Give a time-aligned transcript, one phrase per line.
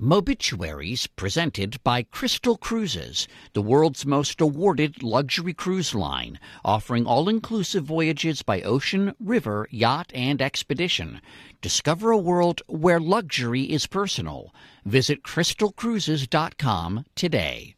[0.00, 7.82] Mobituaries presented by Crystal Cruises, the world's most awarded luxury cruise line, offering all inclusive
[7.82, 11.20] voyages by ocean, river, yacht, and expedition.
[11.60, 14.54] Discover a world where luxury is personal.
[14.84, 17.74] Visit crystalcruises.com today.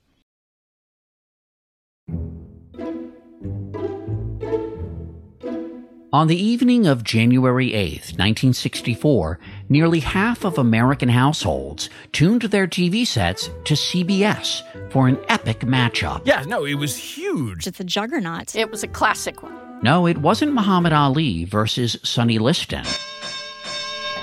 [6.13, 9.39] On the evening of January 8th, 1964,
[9.69, 16.23] nearly half of American households tuned their TV sets to CBS for an epic matchup.
[16.25, 17.69] Yeah, no, it was huge.
[17.69, 18.57] It's a juggernaut.
[18.57, 19.55] It was a classic one.
[19.85, 22.85] No, it wasn't Muhammad Ali versus Sonny Liston.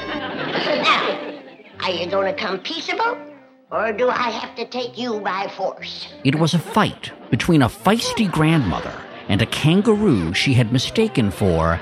[0.10, 1.40] Now,
[1.84, 3.18] are you going to come peaceable?
[3.72, 6.14] Or do I have to take you by force?
[6.26, 8.94] It was a fight between a feisty grandmother
[9.28, 11.80] and a kangaroo she had mistaken for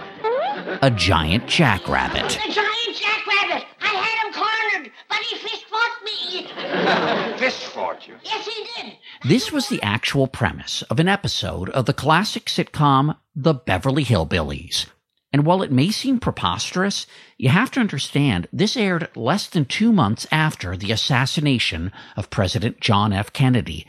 [0.81, 2.39] a giant jackrabbit.
[2.45, 3.65] The giant jackrabbit!
[3.81, 7.37] I had him cornered, but he fist fought me.
[7.37, 8.15] Fist fought you.
[8.23, 8.97] Yes, he did.
[9.23, 14.87] This was the actual premise of an episode of the classic sitcom The Beverly Hillbillies.
[15.33, 17.05] And while it may seem preposterous,
[17.37, 22.79] you have to understand this aired less than two months after the assassination of President
[22.79, 23.33] John F.
[23.33, 23.85] Kennedy.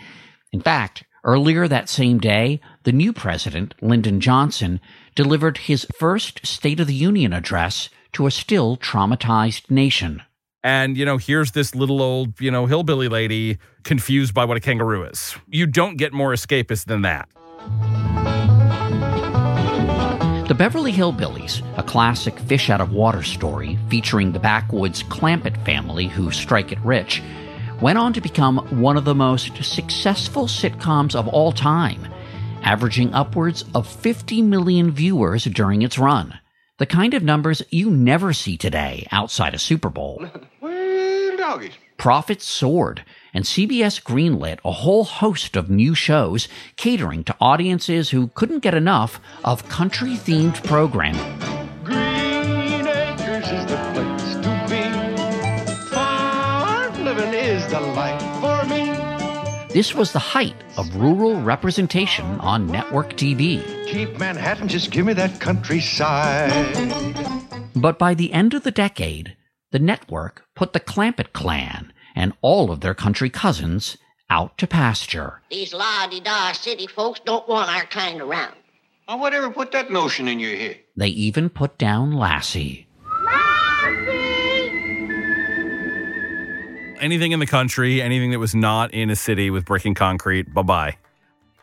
[0.53, 4.81] In fact, earlier that same day, the new president, Lyndon Johnson,
[5.15, 10.23] delivered his first State of the Union address to a still traumatized nation.
[10.65, 14.61] And, you know, here's this little old, you know, hillbilly lady confused by what a
[14.61, 15.37] kangaroo is.
[15.49, 17.29] You don't get more escapist than that.
[20.49, 26.07] The Beverly Hillbillies, a classic fish out of water story featuring the backwoods Clampett family
[26.07, 27.21] who strike it rich,
[27.81, 32.07] went on to become one of the most successful sitcoms of all time,
[32.63, 36.39] averaging upwards of 50 million viewers during its run.
[36.79, 40.27] The kind of numbers you never see today outside a Super Bowl.
[40.61, 41.75] Well, doggies.
[41.97, 48.29] Profits soared, and CBS greenlit a whole host of new shows catering to audiences who
[48.29, 51.56] couldn't get enough of country themed programming.
[59.77, 63.63] This was the height of rural representation on network TV.
[63.87, 66.51] Keep Manhattan, just give me that countryside.
[67.75, 69.37] But by the end of the decade,
[69.73, 73.99] the network put the Clampett clan and all of their country cousins
[74.31, 75.43] out to pasture.
[75.51, 78.55] These la-di-da city folks don't want our kind around.
[79.07, 80.81] Oh, whatever put that notion in your head?
[80.97, 82.87] They even put down Lassie.
[83.23, 84.26] Lassie.
[87.01, 90.53] Anything in the country, anything that was not in a city with brick and concrete,
[90.55, 90.97] bye bye.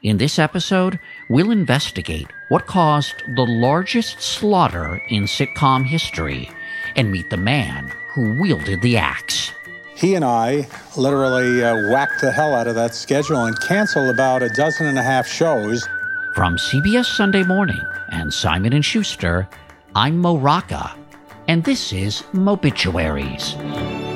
[0.03, 0.99] In this episode,
[1.29, 6.49] we'll investigate what caused the largest slaughter in sitcom history
[6.95, 9.51] and meet the man who wielded the axe.
[9.95, 10.67] He and I
[10.97, 14.99] literally uh, whacked the hell out of that schedule and canceled about a dozen and
[14.99, 15.87] a half shows.
[16.35, 19.47] From CBS Sunday Morning and Simon and Schuster,
[19.95, 20.95] I'm Mo Rocca,
[21.47, 24.12] and this is Mobituaries.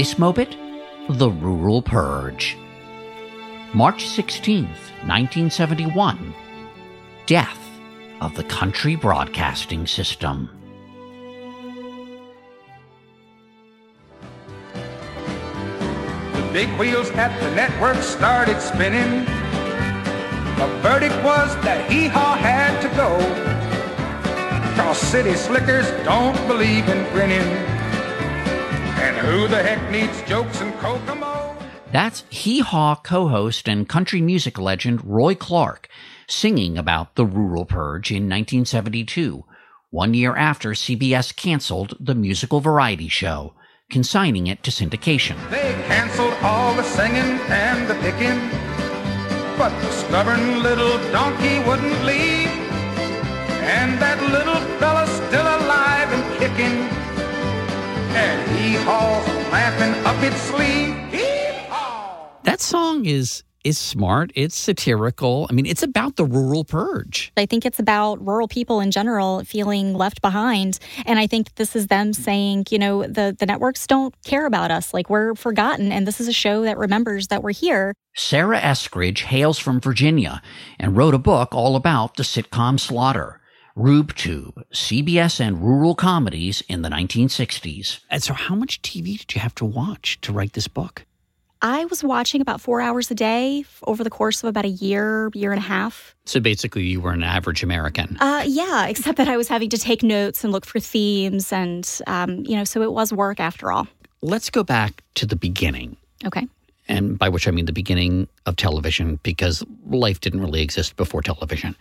[0.00, 0.56] This Mobit,
[1.10, 2.56] The Rural Purge.
[3.74, 6.34] March 16th, 1971.
[7.26, 7.60] Death
[8.22, 10.48] of the country broadcasting system.
[14.72, 19.26] The big wheels at the network started spinning.
[20.56, 23.18] The verdict was that hee-haw had to go.
[24.82, 27.69] Cause city slickers don't believe in grinning.
[29.00, 31.56] And who the heck needs jokes and Kokomo?
[31.92, 35.88] That's Hee Haw co host and country music legend Roy Clark
[36.28, 39.44] singing about the rural purge in 1972,
[39.90, 43.54] one year after CBS canceled the musical variety show,
[43.90, 45.36] consigning it to syndication.
[45.50, 48.38] They canceled all the singing and the picking.
[49.58, 52.48] But the stubborn little donkey wouldn't leave.
[53.66, 56.99] And that little fella's still alive and kicking.
[58.12, 60.94] And he hauls laughing up its sleeve.
[61.10, 62.30] Hee-haw!
[62.44, 64.32] That song is is smart.
[64.34, 65.46] It's satirical.
[65.50, 67.32] I mean, it's about the rural purge.
[67.36, 70.78] I think it's about rural people in general feeling left behind.
[71.04, 74.70] And I think this is them saying, you know, the, the networks don't care about
[74.70, 74.94] us.
[74.94, 75.92] Like we're forgotten.
[75.92, 77.94] And this is a show that remembers that we're here.
[78.14, 80.42] Sara Eskridge hails from Virginia
[80.78, 83.39] and wrote a book all about the sitcom slaughter.
[83.80, 88.00] RubeTube, CBS and rural comedies in the 1960s.
[88.10, 91.06] And so, how much TV did you have to watch to write this book?
[91.62, 95.30] I was watching about four hours a day over the course of about a year,
[95.32, 96.14] year and a half.
[96.26, 98.18] So basically, you were an average American.
[98.20, 101.88] Uh, yeah, except that I was having to take notes and look for themes, and
[102.06, 103.88] um, you know, so it was work after all.
[104.20, 105.96] Let's go back to the beginning.
[106.26, 106.46] Okay.
[106.86, 111.22] and by which I mean the beginning of television, because life didn't really exist before
[111.22, 111.74] television.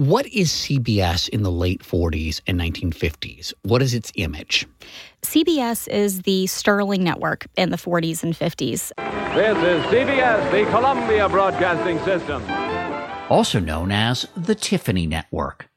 [0.00, 3.52] What is CBS in the late 40s and 1950s?
[3.64, 4.66] What is its image?
[5.20, 8.92] CBS is the Sterling network in the 40s and 50s.
[9.34, 12.42] This is CBS, the Columbia Broadcasting System.
[13.28, 15.68] also known as the Tiffany Network.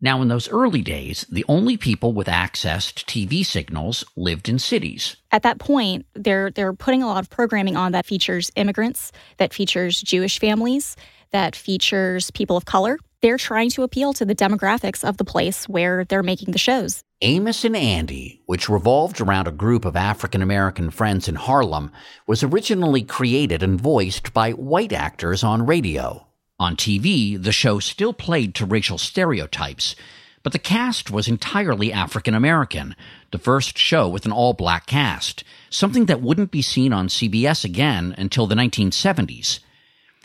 [0.00, 4.58] Now, in those early days, the only people with access to TV signals lived in
[4.58, 5.16] cities.
[5.30, 9.54] At that point, they're they're putting a lot of programming on that features immigrants, that
[9.54, 10.96] features Jewish families,
[11.30, 12.98] that features people of color.
[13.22, 17.02] They're trying to appeal to the demographics of the place where they're making the shows.
[17.20, 21.92] Amos and Andy, which revolved around a group of African American friends in Harlem,
[22.26, 26.26] was originally created and voiced by white actors on radio.
[26.58, 29.94] On TV, the show still played to racial stereotypes,
[30.42, 32.96] but the cast was entirely African American,
[33.32, 37.66] the first show with an all black cast, something that wouldn't be seen on CBS
[37.66, 39.60] again until the 1970s.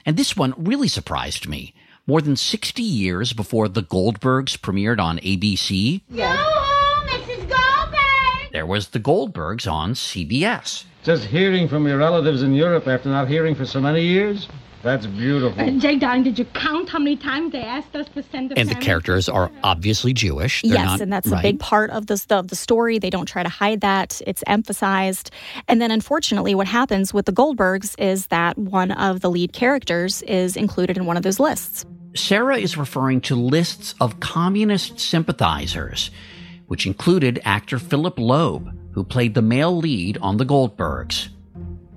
[0.06, 1.74] And this one really surprised me.
[2.08, 7.50] More than 60 years before The Goldbergs premiered on ABC, Mrs.
[7.50, 8.52] Goldberg!
[8.52, 10.84] there was The Goldbergs on CBS.
[11.04, 14.48] Just hearing from your relatives in Europe after not hearing for so many years?
[14.84, 15.60] That's beautiful.
[15.60, 18.60] Uh, Jay, darling, did you count how many times they asked us to send a
[18.60, 20.62] And the characters are obviously Jewish.
[20.62, 21.40] They're yes, not- and that's right.
[21.40, 23.00] a big part of the of the story.
[23.00, 25.32] They don't try to hide that; it's emphasized.
[25.68, 30.22] And then, unfortunately, what happens with the Goldbergs is that one of the lead characters
[30.22, 31.84] is included in one of those lists.
[32.16, 36.12] Sara is referring to lists of communist sympathizers,
[36.68, 41.28] which included actor Philip Loeb, who played the male lead on The Goldbergs.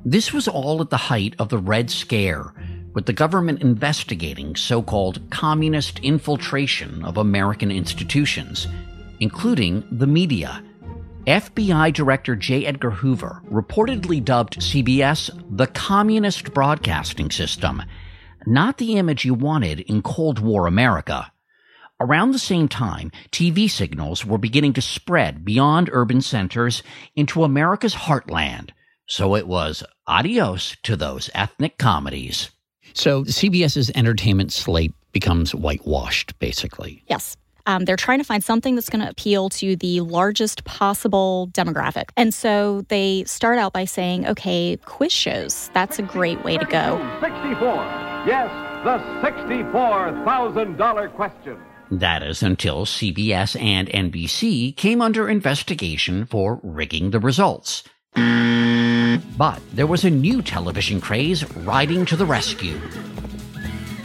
[0.04, 2.52] This was all at the height of the Red Scare,
[2.94, 8.66] with the government investigating so called communist infiltration of American institutions,
[9.20, 10.64] including the media.
[11.26, 12.66] FBI Director J.
[12.66, 17.82] Edgar Hoover reportedly dubbed CBS the Communist Broadcasting System,
[18.48, 21.30] not the image you wanted in Cold War America.
[22.00, 26.82] Around the same time, TV signals were beginning to spread beyond urban centers
[27.16, 28.70] into America's heartland.
[29.06, 32.50] So it was adios to those ethnic comedies.
[32.94, 37.02] So CBS's entertainment slate becomes whitewashed, basically.
[37.08, 37.36] Yes.
[37.66, 42.10] Um, they're trying to find something that's going to appeal to the largest possible demographic.
[42.16, 46.64] And so they start out by saying, okay, quiz shows, that's a great way to
[46.64, 46.96] go.
[47.20, 48.07] 64.
[48.26, 48.50] Yes,
[48.84, 51.58] the $64,000 question.
[51.90, 57.84] That is until CBS and NBC came under investigation for rigging the results.
[58.14, 62.76] But there was a new television craze riding to the rescue.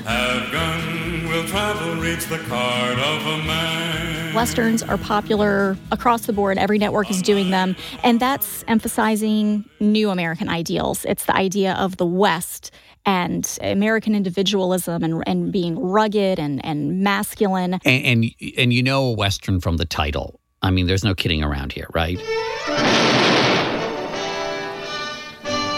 [0.06, 4.34] Have gun will travel, reach the card of a man.
[4.36, 6.58] Westerns are popular across the board.
[6.58, 7.76] Every network is doing them.
[8.04, 11.06] And that's emphasizing new American ideals.
[11.06, 12.72] It's the idea of the West
[13.06, 17.76] and American individualism and, and being rugged and, and masculine.
[17.86, 20.40] And, and and you know a western from the title.
[20.62, 22.18] I mean, there's no kidding around here, right?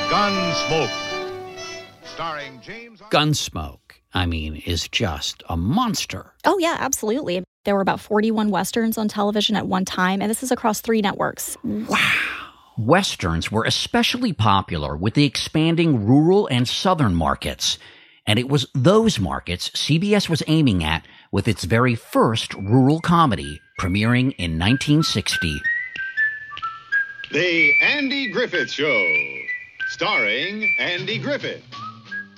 [0.09, 0.91] Gunsmoke.
[2.03, 3.01] Starring James.
[3.09, 3.79] Gunsmoke,
[4.13, 6.33] I mean, is just a monster.
[6.45, 7.43] Oh, yeah, absolutely.
[7.65, 11.01] There were about 41 Westerns on television at one time, and this is across three
[11.01, 11.57] networks.
[12.77, 17.79] Westerns were especially popular with the expanding rural and southern markets.
[18.27, 23.61] And it was those markets CBS was aiming at with its very first rural comedy,
[23.79, 25.61] premiering in 1960.
[27.31, 29.15] The Andy Griffith Show.
[29.87, 31.63] Starring Andy Griffith.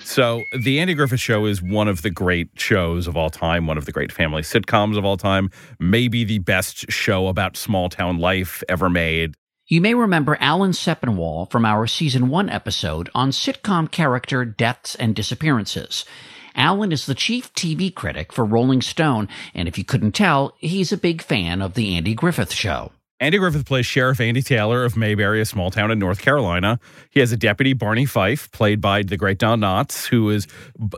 [0.04, 3.76] So, The Andy Griffith Show is one of the great shows of all time, one
[3.76, 8.18] of the great family sitcoms of all time, maybe the best show about small town
[8.18, 9.34] life ever made.
[9.70, 15.14] You may remember Alan Sepinwall from our season one episode on sitcom character deaths and
[15.14, 16.06] disappearances.
[16.54, 20.90] Alan is the chief TV critic for Rolling Stone, and if you couldn't tell, he's
[20.90, 22.92] a big fan of The Andy Griffith Show.
[23.20, 26.78] Andy Griffith plays Sheriff Andy Taylor of Mayberry, a small town in North Carolina.
[27.10, 30.46] He has a deputy, Barney Fife, played by the great Don Knotts, who is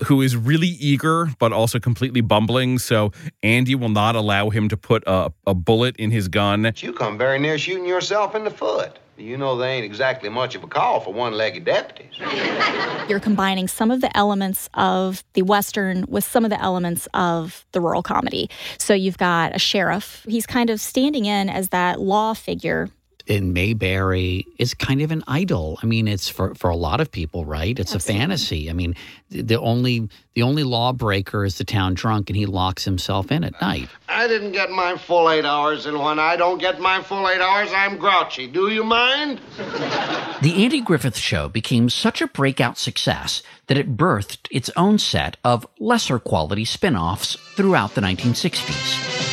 [0.04, 2.78] who is really eager but also completely bumbling.
[2.78, 3.12] So
[3.42, 6.72] Andy will not allow him to put a, a bullet in his gun.
[6.76, 8.98] You come very near shooting yourself in the foot.
[9.20, 12.18] You know they ain't exactly much of a call for one-legged deputies.
[13.08, 17.66] You're combining some of the elements of the Western with some of the elements of
[17.72, 18.48] the rural comedy.
[18.78, 20.24] So you've got a sheriff.
[20.26, 22.88] He's kind of standing in as that law figure
[23.30, 25.78] in Mayberry is kind of an idol.
[25.84, 27.78] I mean, it's for, for a lot of people, right?
[27.78, 28.16] It's Absolutely.
[28.16, 28.70] a fantasy.
[28.70, 28.96] I mean,
[29.30, 33.60] the only the only lawbreaker is the town drunk, and he locks himself in at
[33.60, 33.88] night.
[34.08, 37.40] I didn't get my full eight hours, and when I don't get my full eight
[37.40, 38.48] hours, I'm grouchy.
[38.48, 39.40] Do you mind?
[40.40, 45.36] The Andy Griffith Show became such a breakout success that it birthed its own set
[45.44, 49.29] of lesser quality spin offs throughout the 1960s.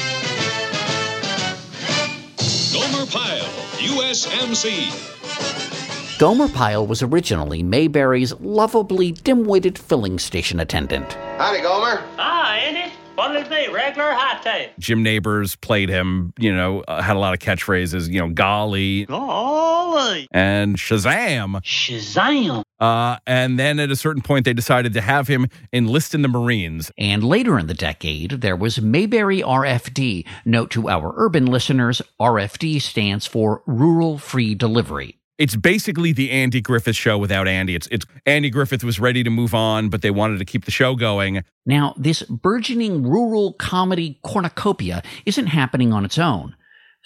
[3.87, 4.89] USMC.
[6.19, 11.13] Gomer Pyle was originally Mayberry's lovably dim-witted filling station attendant.
[11.37, 12.03] Howdy, Gomer.
[12.17, 12.91] Ah, Andy.
[13.15, 13.67] What'll it be?
[13.73, 14.71] Regular hot tape?
[14.77, 19.05] Jim Nabors played him, you know, uh, had a lot of catchphrases, you know, golly
[19.05, 20.27] Golly.
[20.31, 21.59] and Shazam.
[21.63, 22.63] Shazam.
[22.79, 26.27] Uh, and then at a certain point, they decided to have him enlist in the
[26.27, 26.91] Marines.
[26.97, 30.25] And later in the decade, there was Mayberry RFD.
[30.45, 35.17] Note to our urban listeners, RFD stands for Rural Free Delivery.
[35.37, 37.75] It's basically the Andy Griffith show without Andy.
[37.75, 40.71] It's it's Andy Griffith was ready to move on, but they wanted to keep the
[40.71, 41.43] show going.
[41.63, 46.55] Now, this burgeoning rural comedy cornucopia isn't happening on its own.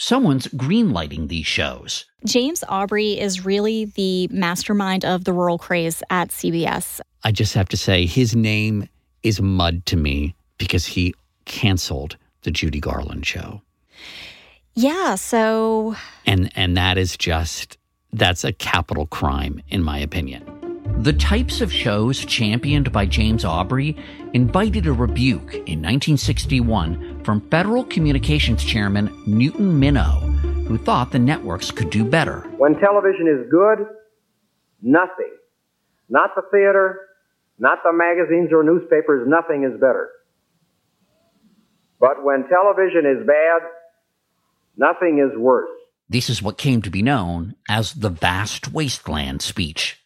[0.01, 2.05] Someone's greenlighting these shows.
[2.25, 7.00] James Aubrey is really the mastermind of the rural craze at CBS.
[7.24, 8.89] I just have to say, his name
[9.22, 11.13] is mud to me because he
[11.46, 13.62] canceled the Judy Garland show,
[14.74, 17.77] Yeah, so and and that is just
[18.12, 20.61] that's a capital crime in my opinion.
[21.00, 23.98] The types of shows championed by James Aubrey
[24.34, 30.22] invited a rebuke in 1961 from Federal Communications Chairman Newton Minow,
[30.68, 32.42] who thought the networks could do better.
[32.58, 33.88] When television is good,
[34.82, 35.36] nothing,
[36.08, 37.00] not the theater,
[37.58, 40.10] not the magazines or newspapers, nothing is better.
[42.00, 43.62] But when television is bad,
[44.78, 45.70] nothing is worse.
[46.10, 50.00] This is what came to be known as the Vast Wasteland speech.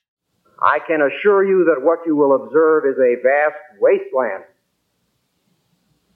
[0.62, 4.44] I can assure you that what you will observe is a vast wasteland.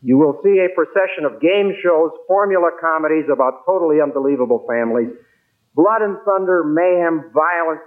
[0.01, 5.09] You will see a procession of game shows, formula comedies about totally unbelievable families,
[5.75, 7.81] blood and thunder, mayhem, violence,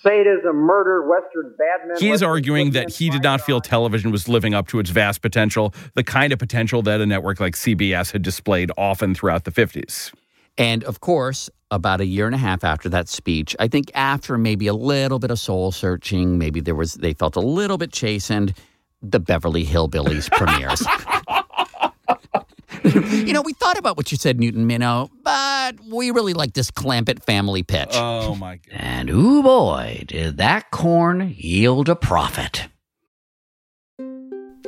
[0.00, 1.98] sadism, murder, Western bad.
[1.98, 5.22] He is arguing that he did not feel television was living up to its vast
[5.22, 9.50] potential, the kind of potential that a network like CBS had displayed often throughout the
[9.50, 10.12] 50s.
[10.56, 14.38] And of course, about a year and a half after that speech, I think after
[14.38, 17.92] maybe a little bit of soul searching, maybe there was they felt a little bit
[17.92, 18.54] chastened,
[19.02, 20.86] the Beverly Hillbillies premieres.
[23.26, 26.70] you know, we thought about what you said, Newton Minow, but we really like this
[26.70, 27.90] Clampett family pitch.
[27.92, 28.72] Oh my god.
[28.72, 32.68] And ooh boy, did that corn yield a profit.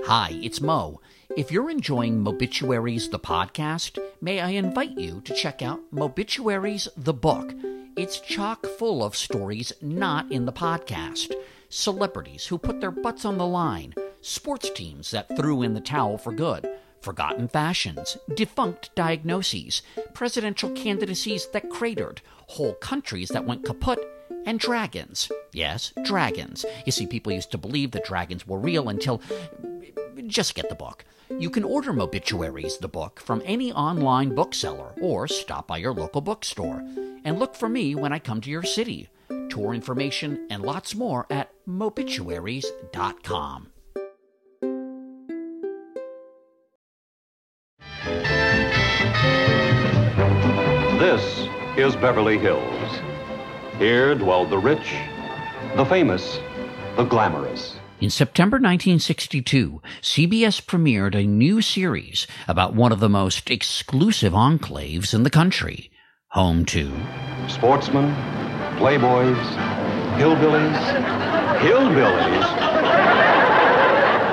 [0.07, 1.01] Hi, it's Mo.
[1.37, 7.13] If you're enjoying Mobituaries the podcast, may I invite you to check out Mobituaries the
[7.13, 7.53] book.
[7.95, 11.35] It's chock full of stories not in the podcast.
[11.69, 16.17] Celebrities who put their butts on the line, sports teams that threw in the towel
[16.17, 16.67] for good,
[17.03, 19.83] forgotten fashions, defunct diagnoses,
[20.15, 23.99] presidential candidacies that cratered, whole countries that went kaput,
[24.47, 25.31] and dragons.
[25.53, 26.65] Yes, dragons.
[26.87, 29.21] You see, people used to believe that dragons were real until.
[30.27, 31.05] Just get the book.
[31.39, 36.21] You can order Mobituaries, the book, from any online bookseller or stop by your local
[36.21, 36.83] bookstore.
[37.25, 39.09] And look for me when I come to your city.
[39.51, 43.69] Tour information and lots more at mobituaries.com.
[50.99, 53.01] This is Beverly Hills.
[53.79, 54.95] Here dwell the rich,
[55.77, 56.39] the famous,
[56.97, 57.77] the glamorous.
[57.99, 65.15] In September 1962, CBS premiered a new series about one of the most exclusive enclaves
[65.15, 65.91] in the country,
[66.29, 66.93] home to
[67.49, 68.15] Sportsmen,
[68.77, 69.43] playboys,
[70.19, 70.77] hillbillies,
[71.59, 72.47] hillbillies.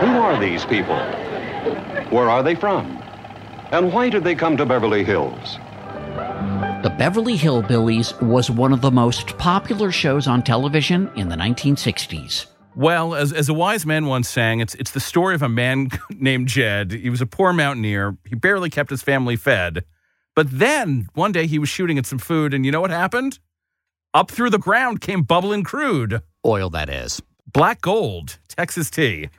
[0.01, 1.00] Who are these people?
[2.10, 3.01] Where are they from?
[3.72, 5.58] And why did they come to Beverly Hills?
[6.84, 12.48] The Beverly Hillbillies was one of the most popular shows on television in the 1960s.
[12.75, 15.89] Well, as, as a wise man once sang, it's it's the story of a man
[16.10, 16.92] named Jed.
[16.92, 18.18] He was a poor mountaineer.
[18.27, 19.84] He barely kept his family fed.
[20.36, 23.39] But then one day he was shooting at some food, and you know what happened?
[24.15, 26.22] Up through the ground came bubbling crude.
[26.46, 27.22] Oil, that is.
[27.51, 29.30] Black gold, Texas tea.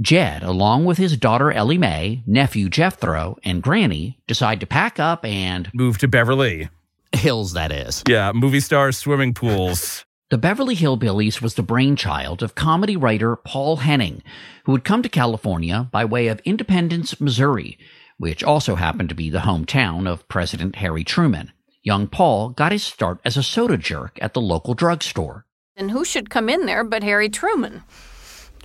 [0.00, 5.24] Jed, along with his daughter Ellie Mae, nephew Jethro, and Granny, decide to pack up
[5.24, 6.68] and Move to Beverly.
[7.12, 8.02] Hills, that is.
[8.08, 10.04] Yeah, movie stars, swimming pools.
[10.30, 14.22] The Beverly Hillbillies was the brainchild of comedy writer Paul Henning,
[14.64, 17.76] who had come to California by way of Independence, Missouri,
[18.16, 21.52] which also happened to be the hometown of President Harry Truman.
[21.82, 25.46] young Paul got his start as a soda jerk at the local drugstore.
[25.74, 27.82] And who should come in there but Harry Truman?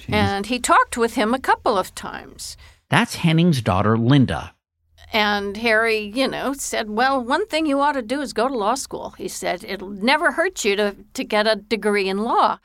[0.08, 2.58] And he talked with him a couple of times.
[2.90, 4.54] That's Henning's daughter, Linda.
[5.16, 8.54] And Harry, you know, said, Well, one thing you ought to do is go to
[8.54, 9.12] law school.
[9.12, 12.60] He said, It'll never hurt you to, to get a degree in law.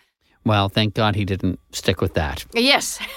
[0.45, 2.45] Well, thank God he didn't stick with that.
[2.53, 2.99] Yes.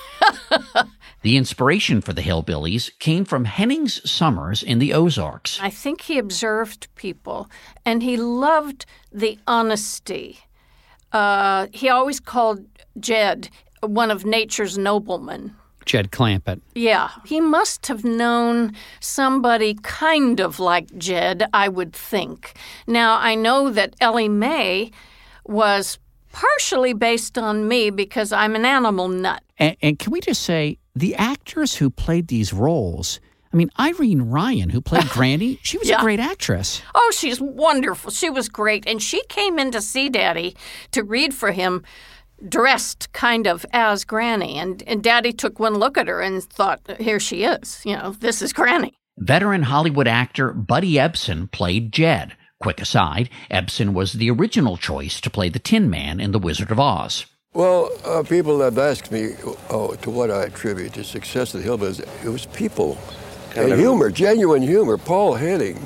[1.24, 5.58] The inspiration for the Hillbillies came from Henning's summers in the Ozarks.
[5.62, 7.50] I think he observed people
[7.86, 10.40] and he loved the honesty.
[11.14, 12.66] Uh, he always called
[13.00, 13.50] Jed
[13.80, 15.56] one of nature's noblemen.
[15.86, 16.62] Jed Clampett.
[16.76, 22.54] Yeah, he must have known somebody kind of like Jed, I would think.
[22.88, 24.92] Now, I know that Ellie Mae
[25.46, 26.00] was
[26.32, 29.44] partially based on me because I'm an animal nut.
[29.60, 33.20] And, and can we just say the actors who played these roles?
[33.52, 36.00] I mean, Irene Ryan, who played Granny, she was Yeah.
[36.00, 36.82] a great actress.
[36.96, 38.10] Oh, she's wonderful.
[38.10, 38.88] She was great.
[38.88, 40.56] And she came in to see Daddy
[40.92, 41.84] to read for him,
[42.48, 44.58] dressed kind of as Granny.
[44.58, 47.82] And, and Daddy took one look at her and thought, here she is.
[47.86, 48.94] You know, this is Granny.
[49.18, 52.36] Veteran Hollywood actor Buddy Ebsen played Jed.
[52.60, 56.72] Quick aside, Ebsen was the original choice to play the Tin Man in The Wizard
[56.72, 57.26] of Oz.
[57.54, 59.34] Well, uh, people have asked me
[59.70, 62.00] oh, to what I attribute the success of the Hillbillies.
[62.26, 62.98] It was people.
[63.52, 64.98] Kind And of- humor, genuine humor.
[64.98, 65.78] Paul Henning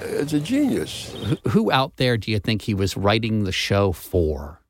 [0.00, 1.14] is a genius.
[1.44, 4.60] Who, who out there do you think he was writing the show for?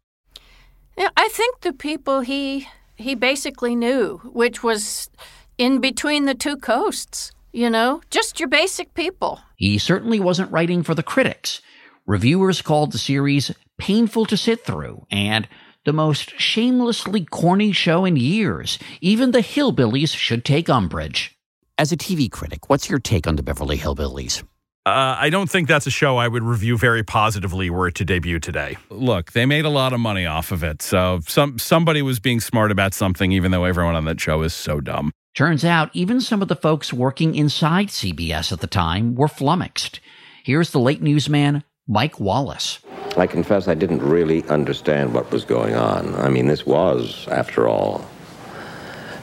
[0.96, 5.10] Yeah, I think the people he he basically knew, which was
[5.58, 9.40] in between the two coasts, you know, just your basic people.
[9.56, 11.60] He certainly wasn't writing for the critics.
[12.06, 15.48] Reviewers called the series painful to sit through and
[15.84, 18.78] the most shamelessly corny show in years.
[19.00, 21.36] Even the Hillbillies should take umbrage.
[21.76, 24.44] As a TV critic, what's your take on the Beverly Hillbillies?
[24.86, 28.04] Uh, I don't think that's a show I would review very positively were it to
[28.04, 28.76] debut today.
[28.90, 32.38] Look, they made a lot of money off of it, so some somebody was being
[32.38, 35.10] smart about something, even though everyone on that show is so dumb.
[35.34, 40.00] Turns out even some of the folks working inside CBS at the time were flummoxed.
[40.44, 42.78] Here's the late newsman, Mike Wallace.
[43.16, 46.14] I confess I didn't really understand what was going on.
[46.16, 48.06] I mean, this was, after all,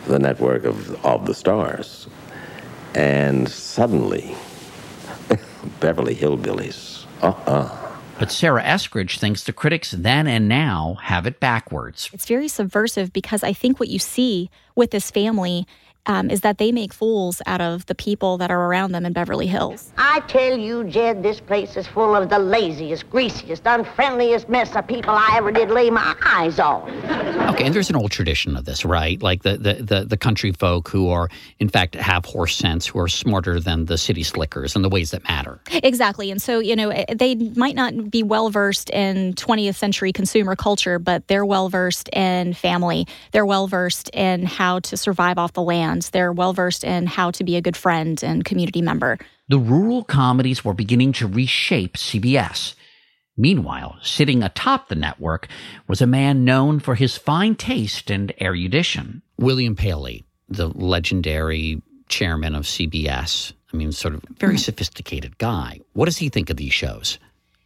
[0.07, 2.07] the network of, of the stars.
[2.95, 4.35] And suddenly,
[5.81, 7.05] Beverly Hillbillies.
[7.21, 7.77] Uh uh
[8.19, 12.09] But Sara Eskridge thinks the critics then and now have it backwards.
[12.13, 15.65] It's very subversive because I think what you see with this family
[16.05, 19.13] um, is that they make fools out of the people that are around them in
[19.13, 19.91] Beverly Hills.
[19.97, 24.87] I tell you, Jed, this place is full of the laziest, greasiest, unfriendliest mess of
[24.87, 26.89] people I ever did lay my eyes on.
[27.51, 29.21] Okay, and there's an old tradition of this, right?
[29.21, 32.99] Like the, the, the, the country folk who are, in fact, have horse sense, who
[32.99, 35.59] are smarter than the city slickers in the ways that matter.
[35.71, 36.31] Exactly.
[36.31, 40.55] And so, you know, eh, they might not be well versed in 20th century consumer
[40.55, 43.07] culture, but they're well versed in family.
[43.31, 45.90] They're well versed in how to survive off the land.
[45.99, 49.17] They're well versed in how to be a good friend and community member.
[49.49, 52.75] The rural comedies were beginning to reshape CBS.
[53.37, 55.47] Meanwhile, sitting atop the network
[55.87, 59.21] was a man known for his fine taste and erudition.
[59.37, 64.59] William Paley, the legendary chairman of CBS, I mean, sort of very mm-hmm.
[64.59, 65.79] sophisticated guy.
[65.93, 67.17] What does he think of these shows?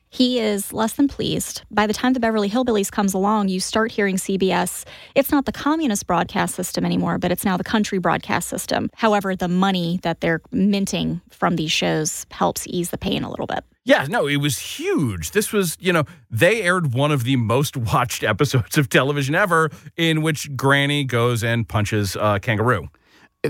[0.09, 1.63] He is less than pleased.
[1.69, 4.85] By the time the Beverly Hillbillies comes along, you start hearing CBS.
[5.13, 8.89] It's not the communist broadcast system anymore, but it's now the country broadcast system.
[8.95, 13.47] However, the money that they're minting from these shows helps ease the pain a little
[13.47, 13.63] bit.
[13.83, 15.31] Yeah, no, it was huge.
[15.31, 19.69] This was, you know, they aired one of the most watched episodes of television ever,
[19.95, 22.89] in which Granny goes and punches a kangaroo.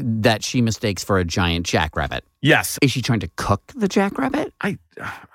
[0.04, 2.24] That she mistakes for a giant jackrabbit.
[2.42, 2.78] Yes.
[2.82, 4.54] Is she trying to cook the jackrabbit?
[4.62, 4.78] I,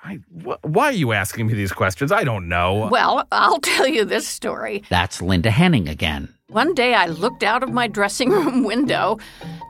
[0.03, 2.11] I, wh- why are you asking me these questions?
[2.11, 2.87] I don't know.
[2.91, 4.83] Well, I'll tell you this story.
[4.89, 6.33] That's Linda Henning again.
[6.47, 9.19] One day I looked out of my dressing room window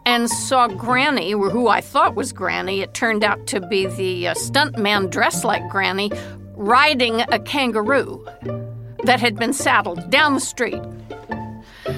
[0.06, 2.82] and saw Granny, who I thought was Granny.
[2.82, 6.12] It turned out to be the uh, stuntman dressed like Granny,
[6.56, 8.26] riding a kangaroo
[9.04, 10.82] that had been saddled down the street.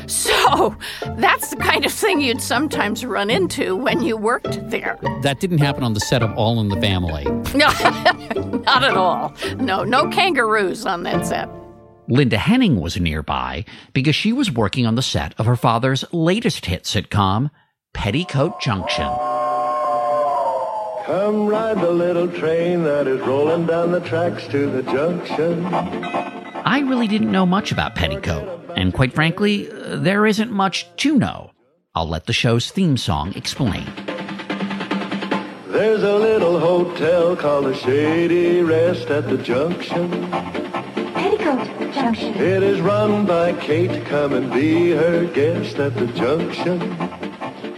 [0.07, 0.75] So
[1.17, 4.97] that's the kind of thing you'd sometimes run into when you worked there.
[5.21, 7.25] That didn't happen on the set of All in the Family.
[7.53, 7.67] No,
[8.65, 9.31] not at all.
[9.57, 11.47] No, no kangaroos on that set.
[12.07, 13.63] Linda Henning was nearby
[13.93, 17.51] because she was working on the set of her father's latest hit sitcom,
[17.93, 19.07] Petticoat Junction.
[21.05, 26.42] Come ride the little train that is rolling down the tracks to the junction.
[26.73, 31.51] I really didn't know much about Petticoat, and quite frankly, there isn't much to know.
[31.93, 33.85] I'll let the show's theme song explain.
[35.67, 40.09] There's a little hotel called the Shady Rest at the Junction.
[40.31, 42.33] Petticoat Junction.
[42.33, 44.03] It is run by Kate.
[44.07, 46.79] Come and be her guest at the Junction.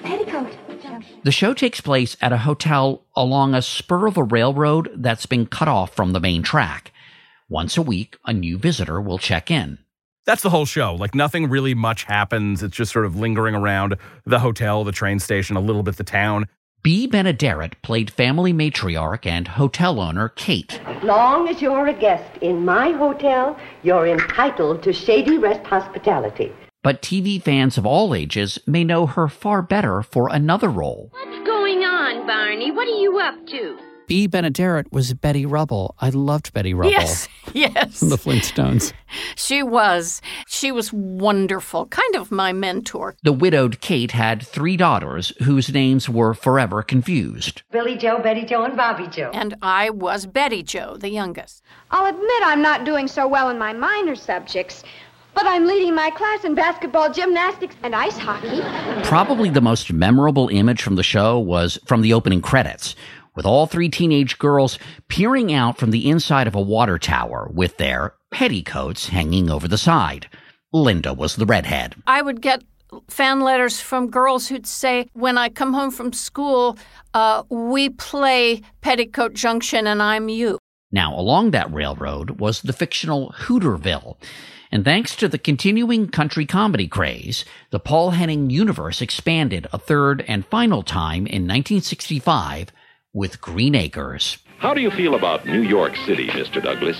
[0.03, 1.19] Petticoat Junction.
[1.25, 5.47] The show takes place at a hotel along a spur of a railroad that's been
[5.47, 6.93] cut off from the main track.
[7.49, 9.77] Once a week, a new visitor will check in.
[10.25, 10.95] That's the whole show.
[10.95, 12.63] Like nothing really much happens.
[12.63, 16.03] It's just sort of lingering around the hotel, the train station, a little bit the
[16.03, 16.47] town.
[16.81, 20.81] Bea Benaderet played family matriarch and hotel owner Kate.
[20.85, 26.51] As long as you're a guest in my hotel, you're entitled to Shady Rest hospitality.
[26.81, 31.11] But TV fans of all ages may know her far better for another role.
[31.11, 32.71] What's going on, Barney?
[32.71, 33.77] What are you up to?
[34.07, 35.95] Bea Benaderet was Betty Rubble.
[35.99, 36.91] I loved Betty Rubble.
[36.91, 37.99] Yes, yes.
[37.99, 38.93] From the Flintstones.
[39.35, 40.21] She was.
[40.47, 43.15] She was wonderful, kind of my mentor.
[43.23, 47.63] The widowed Kate had three daughters whose names were forever confused.
[47.71, 49.31] Billie Jo, Betty Jo, and Bobbie Jo.
[49.33, 51.63] And I was Betty Jo, the youngest.
[51.91, 54.83] I'll admit I'm not doing so well in my minor subjects,
[55.33, 58.61] but I'm leading my class in basketball, gymnastics, and ice hockey.
[59.03, 62.95] Probably the most memorable image from the show was from the opening credits,
[63.35, 67.77] with all three teenage girls peering out from the inside of a water tower with
[67.77, 70.27] their petticoats hanging over the side.
[70.73, 71.95] Linda was the redhead.
[72.05, 72.63] I would get
[73.07, 76.77] fan letters from girls who'd say, when I come home from school,
[77.13, 80.59] uh, we play Petticoat Junction and I'm you.
[80.91, 84.17] Now, along that railroad was the fictional Hooterville.
[84.71, 90.23] And thanks to the continuing country comedy craze, the Paul Henning universe expanded a third
[90.27, 92.71] and final time in 1965
[93.15, 94.37] with Green Acres.
[94.59, 96.61] How do you feel about New York City, Mr.
[96.61, 96.97] Douglas?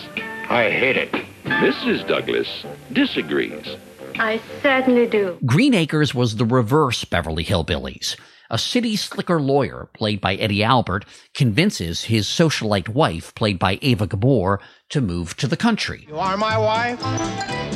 [0.50, 1.12] I hate it.
[1.44, 2.08] Mrs.
[2.08, 3.76] Douglas disagrees.
[4.18, 5.38] I certainly do.
[5.46, 8.16] Green Acres was the reverse Beverly Hillbillies.
[8.50, 14.08] A city slicker lawyer, played by Eddie Albert, convinces his socialite wife, played by Eva
[14.08, 16.06] Gabor, to move to the country.
[16.08, 17.00] You are my wife?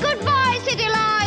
[0.02, 1.19] Goodbye, City Life.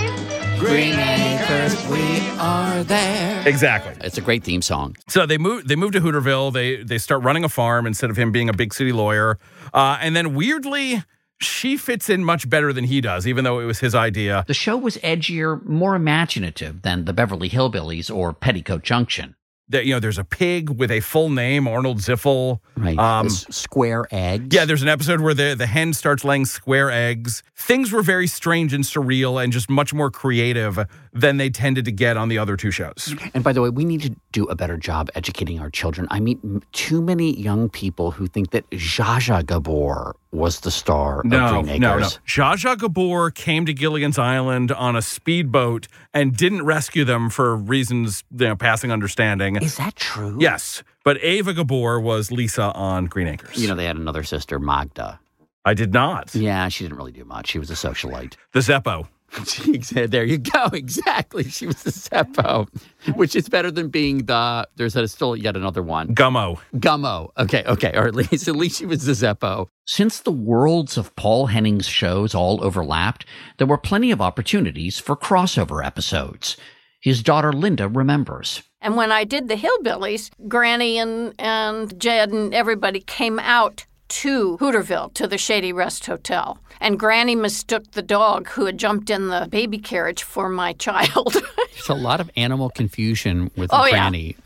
[0.62, 3.42] Green Acres, we are there.
[3.48, 3.94] Exactly.
[4.07, 4.96] It's a great theme song.
[5.09, 5.66] So they move.
[5.66, 6.53] They move to Hooterville.
[6.53, 9.38] They they start running a farm instead of him being a big city lawyer.
[9.75, 11.03] Uh, and then weirdly,
[11.40, 14.44] she fits in much better than he does, even though it was his idea.
[14.46, 19.35] The show was edgier, more imaginative than the Beverly Hillbillies or Petticoat Junction.
[19.72, 22.61] That you know, there's a pig with a full name, Arnold Ziffel.
[22.76, 22.98] Right.
[22.98, 24.54] Um, square eggs.
[24.54, 27.42] yeah, there's an episode where the the hen starts laying square eggs.
[27.56, 30.78] Things were very strange and surreal, and just much more creative
[31.12, 33.14] than they tended to get on the other two shows.
[33.35, 36.06] And by the way, we need to do a better job educating our children.
[36.11, 36.38] I meet
[36.72, 41.50] too many young people who think that Zsa Zsa Gabor was the star No, of
[41.66, 41.80] Green Acres.
[41.80, 41.96] no, no.
[41.98, 42.18] Acres.
[42.26, 47.54] Zsa Zsa Gabor came to Gilligan's Island on a speedboat and didn't rescue them for
[47.54, 49.56] reasons, you know, passing understanding.
[49.56, 50.36] Is that true?
[50.40, 53.56] Yes, but Eva Gabor was Lisa on Green Acres.
[53.60, 55.20] You know, they had another sister, Magda.
[55.64, 56.34] I did not.
[56.34, 57.48] Yeah, she didn't really do much.
[57.50, 58.34] She was a socialite.
[58.52, 59.06] The Zeppo.
[59.92, 60.66] there you go.
[60.72, 61.44] Exactly.
[61.44, 62.68] She was the Zeppo,
[63.14, 64.68] which is better than being the.
[64.76, 66.14] There's a, still yet another one.
[66.14, 66.58] Gummo.
[66.74, 67.30] Gummo.
[67.38, 67.62] Okay.
[67.66, 67.92] Okay.
[67.94, 69.68] Or at least at least she was the Zeppo.
[69.86, 73.24] Since the worlds of Paul Henning's shows all overlapped,
[73.58, 76.56] there were plenty of opportunities for crossover episodes.
[77.00, 78.62] His daughter Linda remembers.
[78.80, 84.59] And when I did the Hillbillies, Granny and, and Jed and everybody came out to
[84.59, 86.59] Hooterville, to the Shady Rest Hotel.
[86.81, 91.33] And Granny mistook the dog who had jumped in the baby carriage for my child.
[91.72, 93.92] There's a lot of animal confusion with Oh, yeah.
[93.92, 94.37] Granny.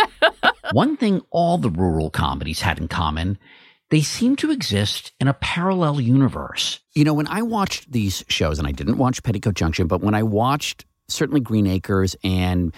[0.72, 3.38] One thing all the rural comedies had in common,
[3.90, 6.80] they seemed to exist in a parallel universe.
[6.94, 10.14] You know, when I watched these shows, and I didn't watch Petticoat Junction, but when
[10.14, 12.74] I watched certainly Green Acres and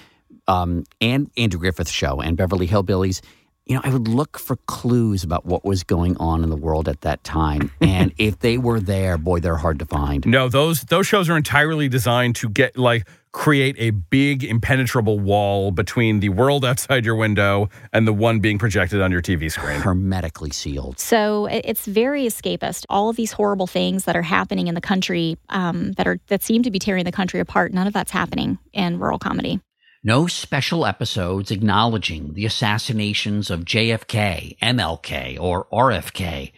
[0.48, 3.20] um, and Andrew Griffith's show and Beverly Hillbillies,
[3.66, 6.88] you know, I would look for clues about what was going on in the world
[6.88, 7.70] at that time.
[7.84, 10.26] And if they were there, boy, they're hard to find.
[10.26, 15.70] No, those those shows are entirely designed to get like create a big impenetrable wall
[15.70, 19.80] between the world outside your window and the one being projected on your TV screen.
[19.80, 20.98] Hermetically sealed.
[20.98, 22.84] So it's very escapist.
[22.88, 26.42] All of these horrible things that are happening in the country um, that are that
[26.42, 27.72] seem to be tearing the country apart.
[27.72, 29.60] None of that's happening in rural comedy.
[30.06, 36.52] No special episodes acknowledging the assassinations of JFK, MLK, or RFK.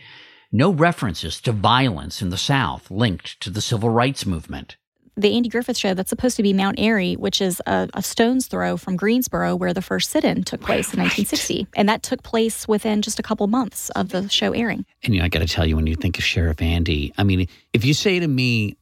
[0.50, 4.76] No references to violence in the South linked to the civil rights movement.
[5.16, 8.48] The Andy Griffith Show that's supposed to be Mount Airy, which is a, a stone's
[8.48, 12.66] throw from Greensboro, where the first sit-in took place in 1960, and that took place
[12.66, 14.85] within just a couple months of the show airing.
[15.04, 17.22] And you know, I got to tell you, when you think of Sheriff Andy, I
[17.22, 18.76] mean, if you say to me,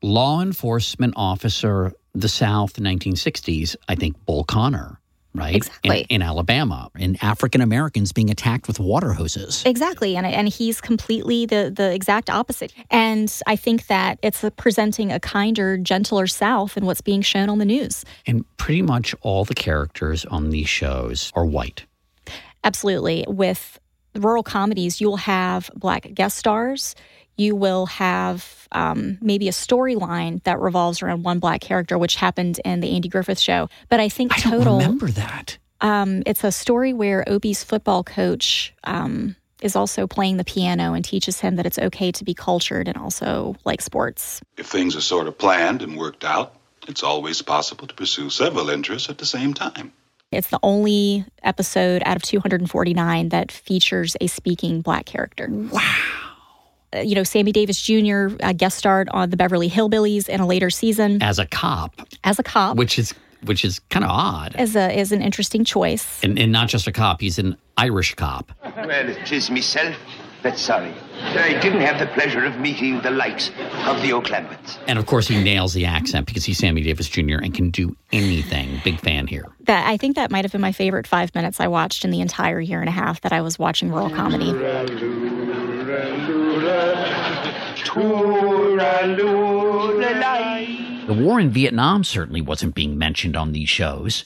[0.00, 5.00] law enforcement officer, the South, 1960s, I think Bull Connor.
[5.34, 5.54] right?
[5.54, 6.00] Exactly.
[6.08, 9.62] In, in Alabama, and African Americans being attacked with water hoses.
[9.66, 12.72] Exactly, and and he's completely the the exact opposite.
[12.90, 17.48] And I think that it's a, presenting a kinder, gentler South than what's being shown
[17.48, 18.04] on the news.
[18.26, 21.84] And pretty much all the characters on these shows are white.
[22.64, 23.78] Absolutely, with
[24.14, 26.94] rural comedies, you'll have black guest stars.
[27.38, 32.60] You will have um, maybe a storyline that revolves around one black character, which happened
[32.64, 33.70] in the Andy Griffith show.
[33.88, 34.64] But I think I total.
[34.64, 35.56] don't remember that.
[35.80, 41.04] Um, it's a story where Opie's football coach um, is also playing the piano and
[41.04, 44.40] teaches him that it's okay to be cultured and also like sports.
[44.56, 46.54] If things are sort of planned and worked out,
[46.88, 49.92] it's always possible to pursue several interests at the same time.
[50.30, 55.48] It's the only episode out of 249 that features a speaking black character.
[55.50, 56.27] Wow.
[56.94, 58.28] Uh, you know, Sammy Davis Jr.
[58.40, 62.38] Uh, guest starred on the Beverly Hillbillies in a later season As a cop, as
[62.38, 62.76] a cop.
[62.76, 64.56] which is which is kind of odd.
[64.56, 66.22] As a is an interesting choice.
[66.24, 68.50] And, and not just a cop, he's an Irish cop.
[68.64, 69.94] Well, it is myself
[70.42, 70.94] that's sorry.
[71.20, 73.50] I didn't have the pleasure of meeting the likes
[73.86, 74.78] of the O'Clampetts.
[74.86, 77.38] And of course, he nails the accent because he's Sammy Davis Jr.
[77.42, 78.80] and can do anything.
[78.84, 79.46] Big fan here.
[79.62, 82.20] That I think that might have been my favorite five minutes I watched in the
[82.20, 84.52] entire year and a half that I was watching rural comedy.
[91.06, 94.24] The war in Vietnam certainly wasn't being mentioned on these shows.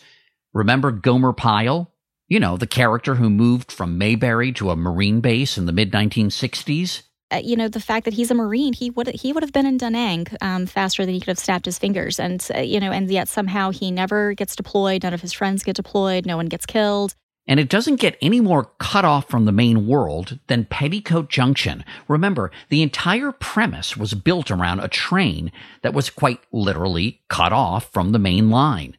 [0.53, 1.93] Remember Gomer Pyle?
[2.29, 5.93] You know, the character who moved from Mayberry to a Marine base in the mid
[5.93, 7.03] 1960s?
[7.33, 9.65] Uh, you know the fact that he's a marine he would he would have been
[9.65, 12.79] in Da Nang um, faster than he could have snapped his fingers and uh, you
[12.79, 16.37] know and yet somehow he never gets deployed none of his friends get deployed no
[16.37, 17.15] one gets killed
[17.47, 21.85] And it doesn't get any more cut off from the main world than Petticoat Junction.
[22.07, 25.51] Remember, the entire premise was built around a train
[25.83, 28.97] that was quite literally cut off from the main line.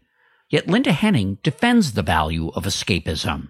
[0.50, 3.50] Yet Linda Henning defends the value of escapism.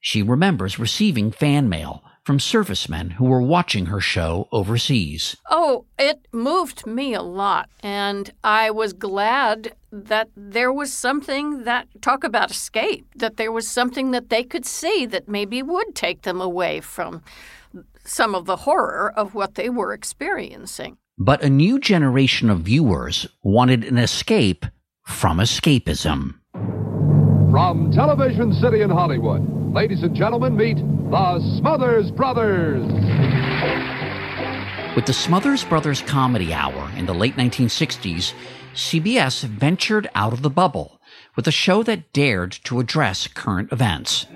[0.00, 5.34] She remembers receiving fan mail from servicemen who were watching her show overseas.
[5.48, 7.70] Oh, it moved me a lot.
[7.82, 13.66] And I was glad that there was something that, talk about escape, that there was
[13.66, 17.22] something that they could see that maybe would take them away from
[18.04, 20.98] some of the horror of what they were experiencing.
[21.16, 24.66] But a new generation of viewers wanted an escape
[25.06, 26.34] from escapism.
[27.50, 30.76] From Television City in Hollywood, ladies and gentlemen, meet
[31.08, 32.82] the Smothers Brothers.
[34.96, 38.32] With the Smothers Brothers Comedy Hour in the late 1960s,
[38.74, 41.00] CBS ventured out of the bubble
[41.36, 44.26] with a show that dared to address current events.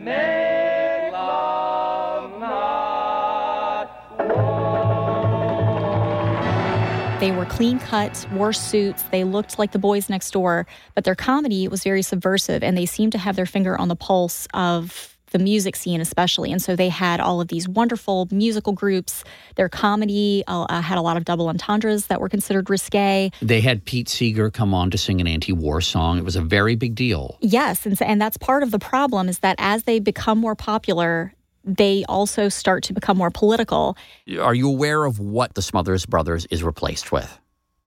[7.18, 11.16] They were clean cut, wore suits, they looked like the boys next door, but their
[11.16, 15.11] comedy was very subversive and they seemed to have their finger on the pulse of
[15.32, 16.52] the music scene, especially.
[16.52, 19.24] And so they had all of these wonderful musical groups.
[19.56, 23.30] Their comedy uh, uh, had a lot of double entendres that were considered risque.
[23.42, 26.18] They had Pete Seeger come on to sing an anti-war song.
[26.18, 27.36] It was a very big deal.
[27.40, 30.54] Yes, and, so- and that's part of the problem is that as they become more
[30.54, 33.96] popular, they also start to become more political.
[34.40, 37.38] Are you aware of what the Smothers Brothers is replaced with?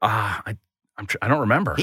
[0.02, 0.56] Ah, I,
[0.98, 1.76] I'm, tr- I don't remember.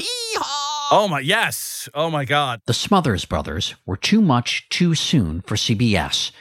[0.91, 1.89] Oh my yes!
[1.93, 2.61] Oh my God!
[2.65, 6.31] The Smothers Brothers were too much too soon for CBS.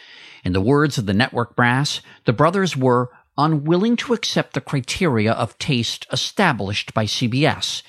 [0.44, 5.32] In the words of the network brass, the brothers were unwilling to accept the criteria
[5.32, 7.82] of taste established by CBS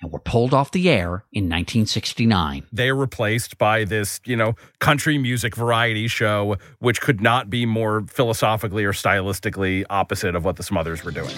[0.00, 2.66] and were pulled off the air in 1969.
[2.72, 7.66] They are replaced by this, you know, country music variety show, which could not be
[7.66, 11.34] more philosophically or stylistically opposite of what the Smothers were doing.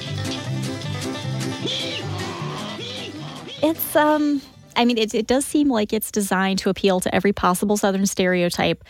[3.62, 4.40] It's um
[4.76, 8.06] I mean it, it does seem like it's designed to appeal to every possible southern
[8.06, 8.84] stereotype.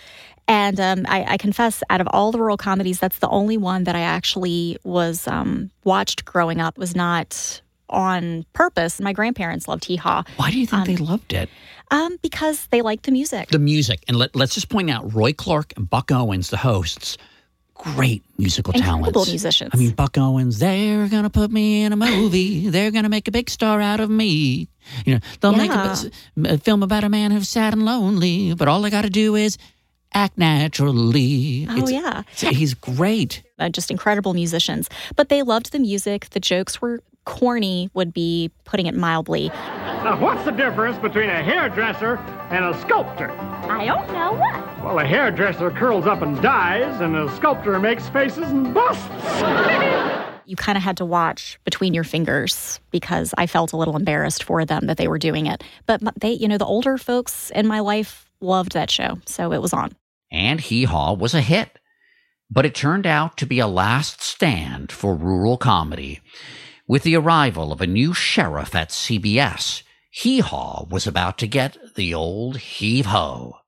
[0.48, 3.84] And um, I, I confess, out of all the rural comedies, that's the only one
[3.84, 6.76] that I actually was um, watched growing up.
[6.76, 9.00] Was not on purpose.
[9.00, 10.24] My grandparents loved Hee Haw.
[10.36, 11.48] Why do you think they loved it?
[11.92, 13.48] Um, because they liked the music.
[13.50, 14.02] The music.
[14.08, 17.16] And let, let's just point out Roy Clark and Buck Owens, the hosts,
[17.80, 19.30] great musical Incredible talents.
[19.30, 19.70] musicians.
[19.72, 22.68] I mean, Buck Owens, they're going to put me in a movie.
[22.68, 24.68] they're going to make a big star out of me.
[25.06, 25.96] You know, they'll make a,
[26.44, 29.34] a film about a man who's sad and lonely, but all I got to do
[29.34, 29.56] is
[30.12, 31.66] act naturally.
[31.70, 32.22] Oh, yeah.
[32.36, 33.42] He's great.
[33.58, 34.88] uh, just incredible musicians.
[35.16, 36.28] But they loved the music.
[36.30, 39.48] The jokes were corny, would be putting it mildly.
[39.48, 42.16] Now, what's the difference between a hairdresser
[42.50, 43.30] and a sculptor?
[43.30, 44.84] I don't know what.
[44.84, 50.26] Well, a hairdresser curls up and dies, and a sculptor makes faces and busts.
[50.46, 54.42] You kind of had to watch between your fingers because I felt a little embarrassed
[54.42, 55.62] for them that they were doing it.
[55.86, 59.62] But they, you know, the older folks in my life loved that show, so it
[59.62, 59.94] was on.
[60.32, 61.78] And Hee Haw was a hit.
[62.50, 66.20] But it turned out to be a last stand for rural comedy.
[66.90, 71.76] With the arrival of a new sheriff at CBS, Hee Haw was about to get
[71.94, 73.58] the old heave ho.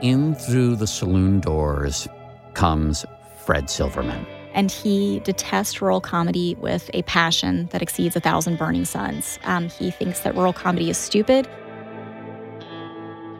[0.00, 2.06] In through the saloon doors
[2.54, 3.04] comes
[3.44, 4.24] Fred Silverman.
[4.56, 9.38] And he detests rural comedy with a passion that exceeds a thousand burning suns.
[9.44, 11.46] Um, he thinks that rural comedy is stupid.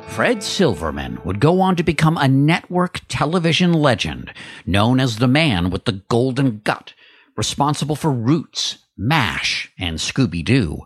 [0.09, 4.33] Fred Silverman would go on to become a network television legend,
[4.65, 6.95] known as the man with the golden gut,
[7.35, 10.83] responsible for Roots, MASH, and Scooby Doo.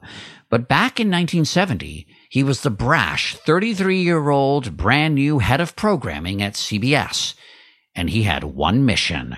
[0.49, 5.77] But back in 1970, he was the brash 33 year old brand new head of
[5.77, 7.35] programming at CBS.
[7.95, 9.37] And he had one mission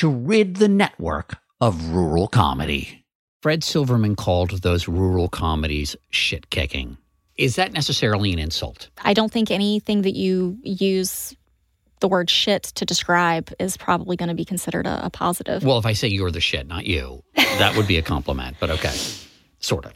[0.00, 3.04] to rid the network of rural comedy.
[3.42, 6.96] Fred Silverman called those rural comedies shit kicking.
[7.36, 8.88] Is that necessarily an insult?
[9.02, 11.36] I don't think anything that you use
[12.00, 15.64] the word shit to describe is probably going to be considered a, a positive.
[15.64, 18.70] Well, if I say you're the shit, not you, that would be a compliment, but
[18.70, 18.96] okay.
[19.58, 19.92] Sort of.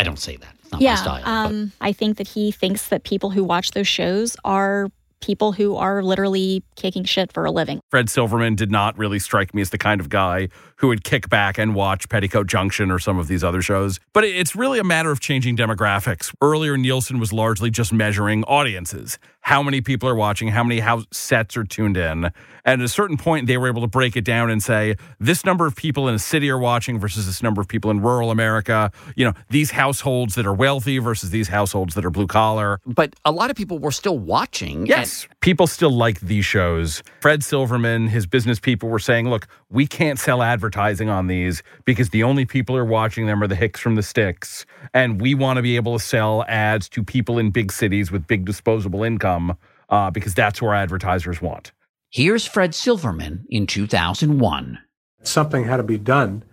[0.00, 0.52] I don't say that.
[0.62, 1.22] It's not yeah, my style.
[1.22, 4.88] but- um, I think that he thinks that people who watch those shows are
[5.20, 7.80] people who are literally kicking shit for a living.
[7.90, 11.28] Fred Silverman did not really strike me as the kind of guy who would kick
[11.28, 13.98] back and watch Petticoat Junction or some of these other shows.
[14.12, 16.32] But it's really a matter of changing demographics.
[16.40, 19.18] Earlier, Nielsen was largely just measuring audiences.
[19.40, 22.30] How many people are watching, how many house sets are tuned in.
[22.64, 25.44] And at a certain point, they were able to break it down and say, this
[25.44, 28.30] number of people in a city are watching versus this number of people in rural
[28.30, 28.92] America.
[29.16, 32.78] You know, these households that are wealthy versus these households that are blue collar.
[32.86, 34.86] But a lot of people were still watching.
[34.86, 35.07] Yes.
[35.40, 37.02] People still like these shows.
[37.20, 42.10] Fred Silverman, his business people were saying, look, we can't sell advertising on these because
[42.10, 44.66] the only people who are watching them are the hicks from the sticks.
[44.94, 48.26] And we want to be able to sell ads to people in big cities with
[48.26, 49.56] big disposable income
[49.88, 51.72] uh, because that's where advertisers want.
[52.10, 54.78] Here's Fred Silverman in 2001.
[55.22, 56.44] Something had to be done.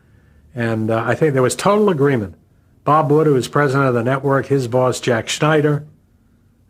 [0.54, 2.36] And uh, I think there was total agreement.
[2.84, 5.86] Bob Wood, who was president of the network, his boss, Jack Schneider,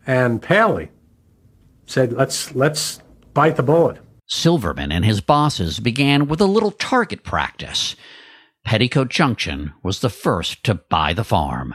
[0.06, 0.90] and Paley
[1.86, 3.00] said, let's, let's
[3.32, 3.98] bite the bullet.
[4.26, 7.94] Silverman and his bosses began with a little target practice.
[8.64, 11.74] Petticoat Junction was the first to buy the farm.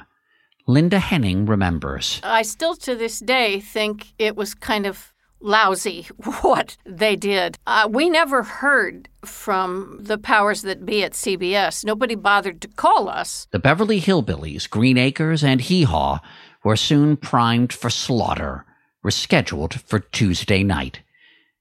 [0.68, 2.20] Linda Henning remembers.
[2.24, 6.04] I still to this day think it was kind of lousy
[6.42, 7.58] what they did.
[7.66, 11.84] Uh, we never heard from the powers that be at CBS.
[11.84, 13.48] Nobody bothered to call us.
[13.52, 16.20] The Beverly Hillbillies, Green Acres, and Hee Haw
[16.64, 18.66] were soon primed for slaughter,
[19.04, 21.00] were scheduled for Tuesday night.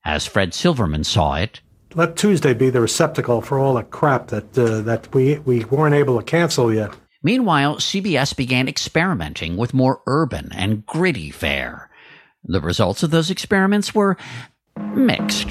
[0.04, 1.60] As Fred Silverman saw it,
[1.94, 5.94] Let Tuesday be the receptacle for all the crap that, uh, that we, we weren't
[5.94, 6.94] able to cancel yet.
[7.22, 11.90] Meanwhile, CBS began experimenting with more urban and gritty fare.
[12.44, 14.16] The results of those experiments were
[14.94, 15.50] mixed.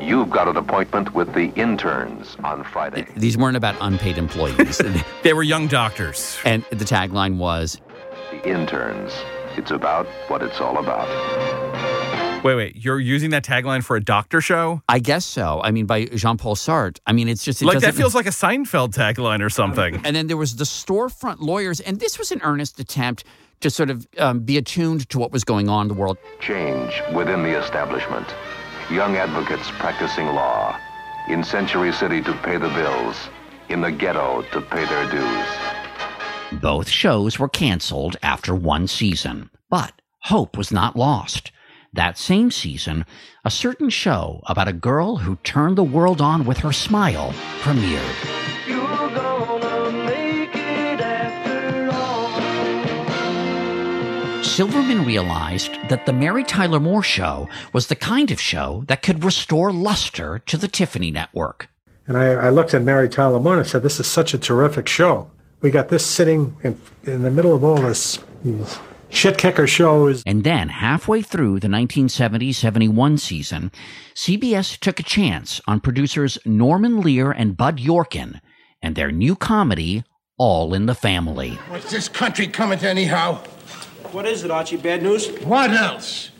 [0.00, 3.06] You've got an appointment with the interns on Friday.
[3.16, 4.80] These weren't about unpaid employees.
[5.22, 6.38] they were young doctors.
[6.44, 7.80] And the tagline was
[8.30, 9.12] The interns.
[9.56, 11.08] It's about what it's all about.
[12.44, 12.76] Wait, wait.
[12.76, 14.82] You're using that tagline for a doctor show?
[14.88, 15.60] I guess so.
[15.64, 16.98] I mean, by Jean Paul Sartre.
[17.06, 17.62] I mean, it's just.
[17.62, 20.00] It like that feels like a Seinfeld tagline or something.
[20.04, 23.24] And then there was the storefront lawyers, and this was an earnest attempt
[23.60, 26.18] to sort of um, be attuned to what was going on in the world.
[26.40, 28.26] Change within the establishment.
[28.90, 30.78] Young advocates practicing law.
[31.28, 33.16] In Century City to pay the bills.
[33.68, 35.75] In the ghetto to pay their dues.
[36.52, 41.50] Both shows were canceled after one season, but hope was not lost.
[41.92, 43.04] That same season,
[43.44, 47.32] a certain show about a girl who turned the world on with her smile
[47.62, 48.44] premiered.
[54.44, 59.24] Silverman realized that the Mary Tyler Moore Show was the kind of show that could
[59.24, 61.68] restore luster to the Tiffany Network.
[62.06, 64.38] And I, I looked at Mary Tyler Moore and I said, this is such a
[64.38, 65.30] terrific show.
[65.60, 70.22] We got this sitting in, in the middle of all this these shit kicker shows.
[70.26, 73.72] And then, halfway through the 1970 71 season,
[74.14, 78.40] CBS took a chance on producers Norman Lear and Bud Yorkin
[78.82, 80.04] and their new comedy,
[80.38, 81.58] All in the Family.
[81.68, 83.36] What's this country coming to anyhow?
[84.12, 84.76] What is it, Archie?
[84.76, 85.28] Bad news?
[85.40, 86.30] What else?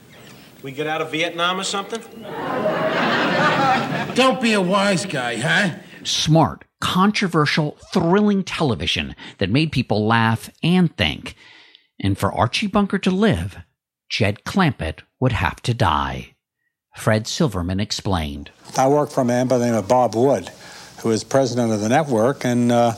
[0.63, 2.01] We get out of Vietnam or something?
[4.15, 5.77] Don't be a wise guy, huh?
[6.05, 11.35] Smart, controversial, thrilling television that made people laugh and think.
[12.01, 13.59] And for Archie Bunker to live,
[14.09, 16.37] Jed Clampett would have to die.
[16.97, 18.51] Fred Silverman explained.
[18.77, 20.51] I worked for a man by the name of Bob Wood,
[21.03, 22.95] who is president of the network, and uh,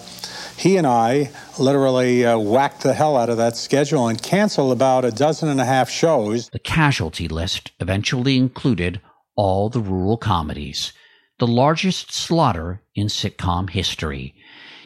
[0.57, 5.05] he and I literally uh, whacked the hell out of that schedule and canceled about
[5.05, 6.49] a dozen and a half shows.
[6.51, 9.01] The casualty list eventually included
[9.37, 10.93] all the rural comedies,
[11.39, 14.34] the largest slaughter in sitcom history.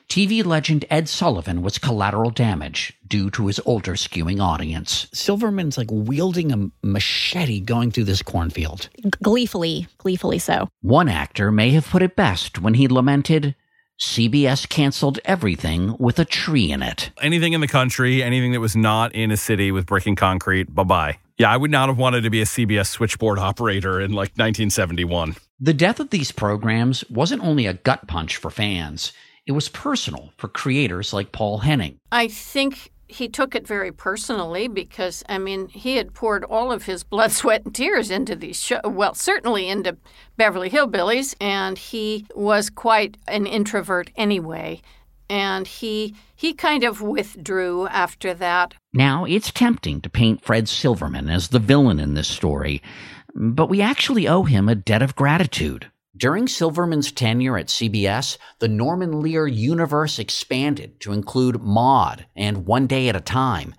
[0.08, 5.08] TV legend Ed Sullivan was collateral damage due to his older skewing audience.
[5.14, 8.90] Silverman's like wielding a machete going through this cornfield.
[9.22, 10.68] Gleefully, gleefully so.
[10.82, 13.54] One actor may have put it best when he lamented
[14.02, 17.10] CBS canceled everything with a tree in it.
[17.22, 20.74] Anything in the country, anything that was not in a city with brick and concrete,
[20.74, 21.18] bye bye.
[21.42, 25.34] Yeah, I would not have wanted to be a CBS switchboard operator in like 1971.
[25.58, 29.12] The death of these programs wasn't only a gut punch for fans,
[29.44, 31.98] it was personal for creators like Paul Henning.
[32.12, 36.84] I think he took it very personally because, I mean, he had poured all of
[36.84, 38.82] his blood, sweat, and tears into these shows.
[38.84, 39.96] Well, certainly into
[40.36, 44.80] Beverly Hillbillies, and he was quite an introvert anyway.
[45.28, 48.74] And he he kind of withdrew after that.
[48.94, 52.82] Now, it's tempting to paint Fred Silverman as the villain in this story,
[53.34, 55.90] but we actually owe him a debt of gratitude.
[56.14, 62.86] During Silverman's tenure at CBS, the Norman Lear universe expanded to include Maude and One
[62.86, 63.74] Day at a Time.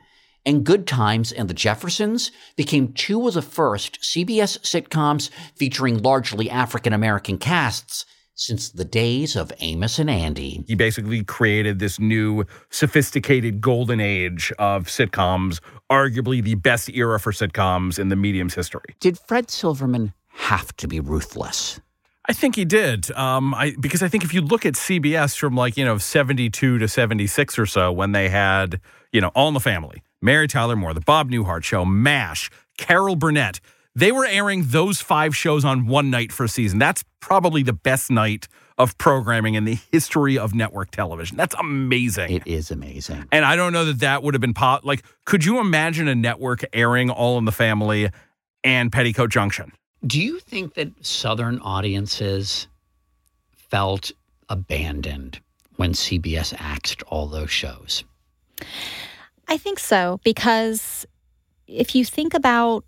[0.48, 6.50] And Good Times and The Jeffersons became two of the first CBS sitcoms featuring largely
[6.50, 8.06] African American casts
[8.36, 10.64] since the days of Amos and Andy.
[10.68, 15.60] He basically created this new sophisticated golden age of sitcoms,
[15.92, 18.96] arguably the best era for sitcoms in the medium's history.
[19.00, 21.80] Did Fred Silverman have to be ruthless?
[22.28, 23.12] I think he did.
[23.12, 26.50] Um, I because I think if you look at CBS from like you know seventy
[26.50, 28.80] two to seventy six or so, when they had
[29.12, 33.18] you know All in the Family, Mary Tyler Moore, The Bob Newhart Show, MASH, Carol
[33.18, 33.60] Burnett,
[33.96, 36.80] they were airing those five shows on one night for a season.
[36.80, 41.38] That's probably the best night of programming in the history of network television.
[41.38, 42.32] That's amazing.
[42.32, 43.26] It is amazing.
[43.32, 45.04] And I don't know that that would have been po- like.
[45.26, 48.10] Could you imagine a network airing All in the Family
[48.64, 49.72] and Petticoat Junction?
[50.06, 52.68] Do you think that Southern audiences
[53.56, 54.12] felt
[54.50, 55.40] abandoned
[55.76, 58.04] when CBS axed all those shows?
[59.48, 61.06] I think so, because
[61.68, 62.84] if you think about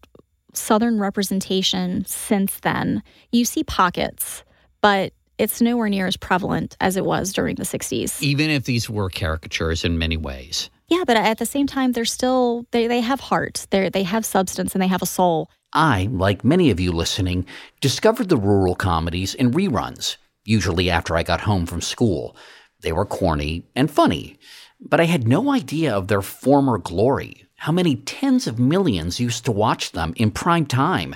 [0.57, 4.43] Southern representation since then, you see pockets,
[4.81, 8.21] but it's nowhere near as prevalent as it was during the 60s.
[8.21, 10.69] Even if these were caricatures in many ways.
[10.87, 14.25] Yeah, but at the same time, they're still, they, they have heart, they they have
[14.25, 15.49] substance, and they have a soul.
[15.73, 17.45] I, like many of you listening,
[17.81, 22.35] discovered the rural comedies in reruns, usually after I got home from school.
[22.81, 24.37] They were corny and funny,
[24.79, 29.43] but I had no idea of their former glory, how many tens of millions used
[29.43, 31.15] to watch them in prime time,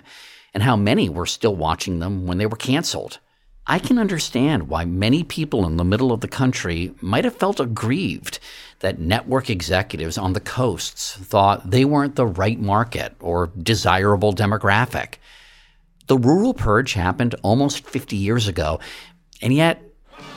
[0.52, 3.20] and how many were still watching them when they were canceled.
[3.68, 7.60] I can understand why many people in the middle of the country might have felt
[7.60, 8.40] aggrieved
[8.80, 15.18] that network executives on the coasts thought they weren't the right market or desirable demographic.
[16.08, 18.80] The rural purge happened almost 50 years ago,
[19.40, 19.84] and yet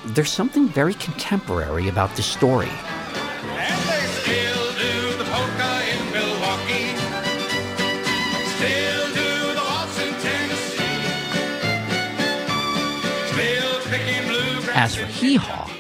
[0.09, 2.69] there's something very contemporary about this story.
[14.83, 15.71] As for Hee Haw,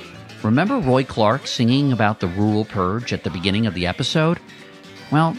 [0.44, 4.38] remember Roy Clark singing about the rural purge at the beginning of the episode?
[5.11, 5.36] Well,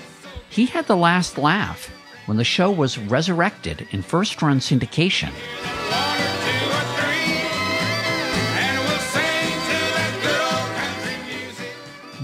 [0.50, 1.90] he had the last laugh
[2.26, 5.32] when the show was resurrected in first run syndication.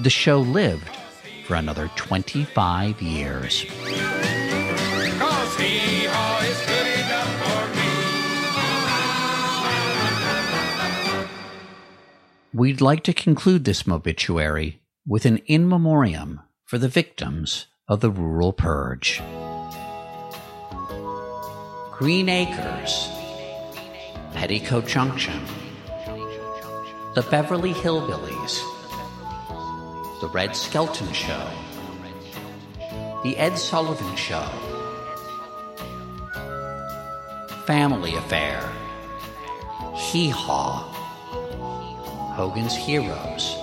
[0.03, 0.89] The show lived
[1.47, 3.63] for another 25 years.
[12.59, 18.11] We'd like to conclude this obituary with an in memoriam for the victims of the
[18.11, 19.21] rural purge.
[21.93, 23.07] Green Acres,
[24.33, 25.39] Petticoat Junction,
[27.15, 28.59] the Beverly Hillbillies,
[30.19, 31.49] the Red Skelton Show,
[33.23, 34.49] the Ed Sullivan Show,
[37.65, 38.69] Family Affair,
[39.95, 40.98] Hee Haw,
[42.39, 43.57] Hogan's Heroes,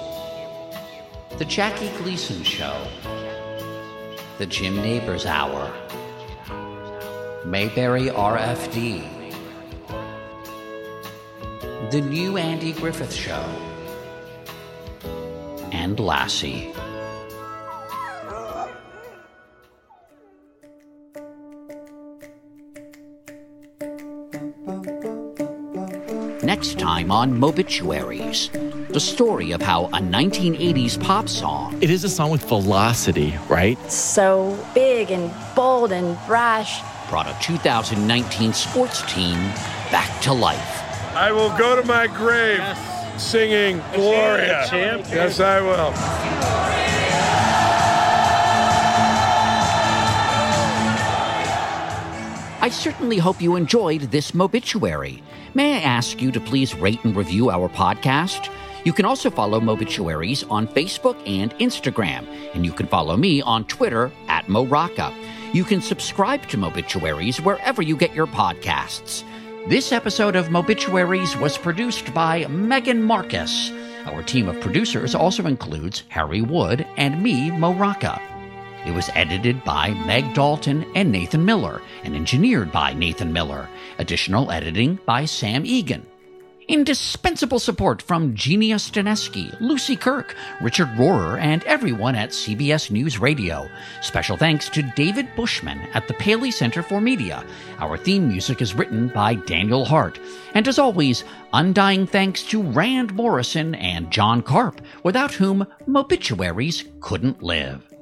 [1.39, 2.77] The Jackie Gleason Show,
[4.37, 5.72] The Jim Nabors Hour,
[7.47, 9.03] Mayberry RFD,
[11.91, 13.47] The New Andy Griffith Show,
[15.72, 16.74] and Lassie.
[26.57, 28.66] next time on Mobituaries,
[28.97, 31.76] the story of how a 1980s pop song.
[31.82, 33.78] It is a song with velocity, right?
[33.92, 36.80] So big and bold and brash.
[37.11, 39.36] Brought a 2019 sports team
[39.92, 40.82] back to life.
[41.14, 42.64] I will go to my grave
[43.20, 44.66] singing Gloria.
[44.72, 45.92] Yes, I will.
[52.62, 55.20] I certainly hope you enjoyed this Mobituary.
[55.53, 58.51] May I ask you to please rate and review our podcast?
[58.87, 62.24] You can also follow Mobituaries on Facebook and Instagram,
[62.55, 65.12] and you can follow me on Twitter at Mo Rocca.
[65.53, 69.24] You can subscribe to Mobituaries wherever you get your podcasts.
[69.68, 73.72] This episode of Mobituaries was produced by Megan Marcus.
[74.05, 78.22] Our team of producers also includes Harry Wood and me, Mo Rocca.
[78.87, 83.68] It was edited by Meg Dalton and Nathan Miller, and engineered by Nathan Miller.
[83.99, 86.07] Additional editing by Sam Egan.
[86.69, 93.69] Indispensable support from Genia Staneski, Lucy Kirk, Richard Rohrer, and everyone at CBS News Radio.
[94.03, 97.45] Special thanks to David Bushman at the Paley Center for Media.
[97.79, 100.19] Our theme music is written by Daniel Hart.
[100.55, 107.45] And as always, undying thanks to Rand Morrison and John Karp, without whom Mobituaries couldn't
[107.45, 107.95] live.